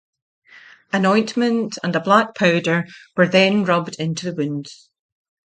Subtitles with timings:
[0.93, 4.89] An ointment and a black powder were then rubbed into the wounds.